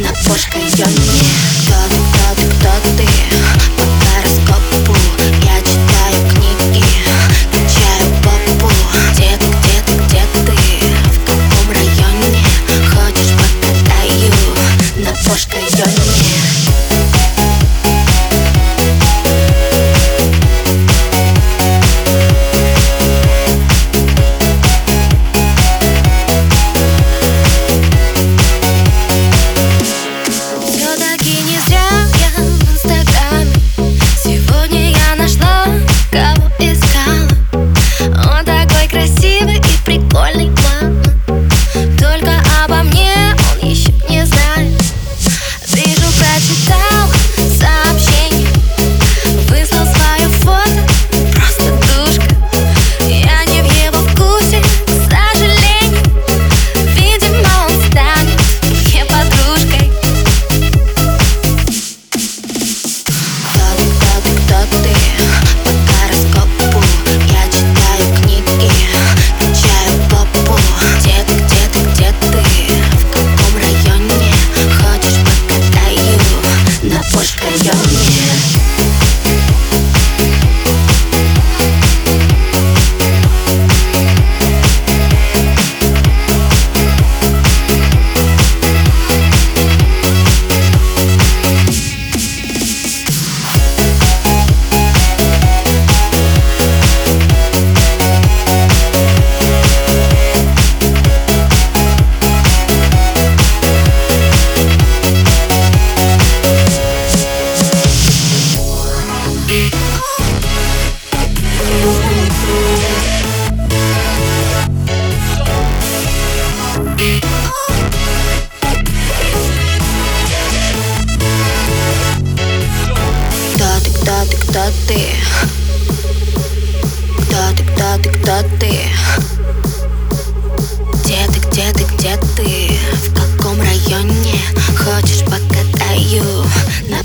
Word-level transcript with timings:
но 0.00 0.08
кошка 0.26 0.58
ее 0.58 0.86
не 0.86 1.89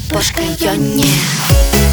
покатаю 0.09 0.79
на 0.79 0.95
Пошкайоне 0.95 1.84